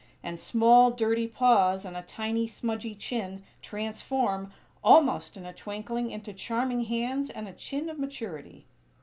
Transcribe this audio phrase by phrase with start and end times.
[0.23, 4.51] And small, dirty paws, and a tiny smudgy chin, transform,
[4.83, 8.65] almost in a twinkling into charming hands and a chin of maturity.